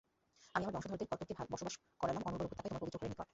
[0.55, 3.27] আমি আমার বংশধরদের কতককে বসবাস করালাম অনুর্বর উপত্যকায় তোমার পবিত্র ঘরের নিকট।